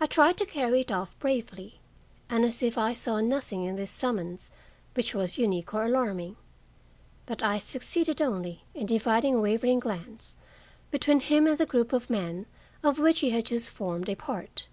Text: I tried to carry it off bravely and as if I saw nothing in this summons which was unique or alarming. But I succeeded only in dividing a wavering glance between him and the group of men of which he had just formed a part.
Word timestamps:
I 0.00 0.06
tried 0.06 0.38
to 0.38 0.46
carry 0.46 0.80
it 0.80 0.90
off 0.90 1.18
bravely 1.18 1.80
and 2.30 2.46
as 2.46 2.62
if 2.62 2.78
I 2.78 2.94
saw 2.94 3.20
nothing 3.20 3.62
in 3.62 3.74
this 3.76 3.90
summons 3.90 4.50
which 4.94 5.14
was 5.14 5.36
unique 5.36 5.74
or 5.74 5.84
alarming. 5.84 6.36
But 7.26 7.42
I 7.42 7.58
succeeded 7.58 8.22
only 8.22 8.64
in 8.72 8.86
dividing 8.86 9.34
a 9.34 9.40
wavering 9.40 9.80
glance 9.80 10.34
between 10.90 11.20
him 11.20 11.46
and 11.46 11.58
the 11.58 11.66
group 11.66 11.92
of 11.92 12.08
men 12.08 12.46
of 12.82 12.98
which 12.98 13.20
he 13.20 13.28
had 13.28 13.44
just 13.44 13.68
formed 13.68 14.08
a 14.08 14.14
part. 14.14 14.66